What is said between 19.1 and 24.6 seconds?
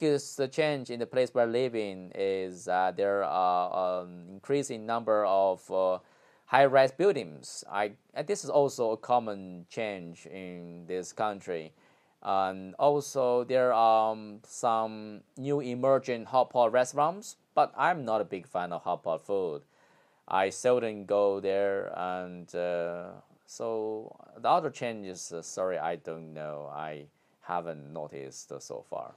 food. I seldom go there, and uh, so the